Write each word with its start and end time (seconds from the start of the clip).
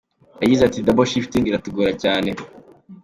Yagize 0.41 0.61
ati 0.65 0.85
“Double 0.85 1.09
shifting 1.11 1.45
iratugora 1.47 1.91
cyane. 2.03 2.29